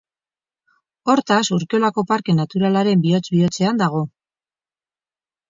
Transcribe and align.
Hortaz, 1.13 1.41
Urkiolako 1.57 2.05
Parke 2.13 2.35
Naturalaren 2.39 3.05
bihotz-bihotzean 3.05 3.83
dago. 3.85 4.03